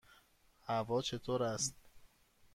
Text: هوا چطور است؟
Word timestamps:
هوا 0.65 1.01
چطور 1.01 1.43
است؟ 1.43 1.75